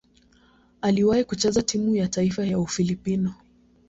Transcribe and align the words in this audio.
Aliwahi 0.81 1.23
kucheza 1.23 1.61
timu 1.61 1.95
ya 1.95 2.07
taifa 2.07 2.45
ya 2.45 2.59
Ufilipino. 2.59 3.33